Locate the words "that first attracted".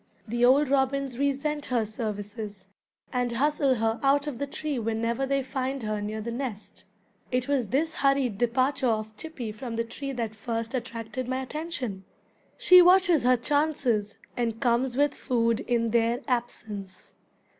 10.13-11.27